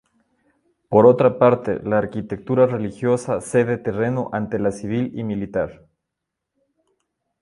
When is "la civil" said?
4.57-5.11